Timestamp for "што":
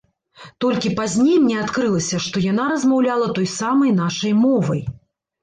2.29-2.43